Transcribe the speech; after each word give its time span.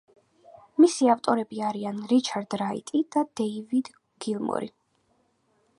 მისი 0.83 1.09
ავტორები 1.15 1.59
არიან 1.67 1.99
რიჩარდ 2.13 2.57
რაიტი 2.63 3.03
და 3.17 3.25
დეივიდ 3.41 3.95
გილმორი. 4.27 4.73